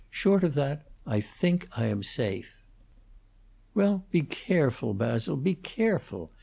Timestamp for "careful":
4.23-4.95, 5.53-6.31